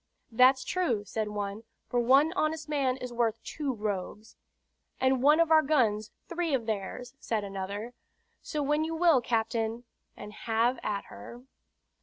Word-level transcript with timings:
"That's 0.31 0.63
true," 0.63 1.05
said 1.05 1.27
one, 1.27 1.63
"for 1.87 1.99
one 1.99 2.33
honest 2.33 2.67
man 2.67 2.97
is 2.97 3.13
worth 3.13 3.35
two 3.43 3.71
rogues." 3.71 4.35
"And 4.99 5.21
one 5.21 5.39
of 5.39 5.51
our 5.51 5.61
guns, 5.61 6.09
three 6.27 6.55
of 6.55 6.65
theirs," 6.65 7.13
said 7.19 7.43
another. 7.43 7.93
"So 8.41 8.63
when 8.63 8.83
you 8.83 8.95
will, 8.95 9.21
captain, 9.21 9.83
and 10.17 10.33
have 10.33 10.79
at 10.81 11.03
her." 11.13 11.43